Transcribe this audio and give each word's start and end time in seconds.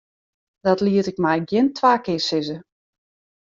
Dat 0.65 0.79
liet 0.85 1.07
ik 1.11 1.17
my 1.23 1.37
gjin 1.47 1.67
twa 1.77 1.93
kear 2.05 2.21
sizze. 2.27 2.57